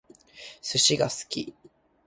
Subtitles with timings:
[0.63, 1.53] 寿司が好き